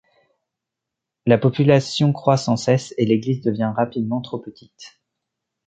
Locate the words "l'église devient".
3.05-3.71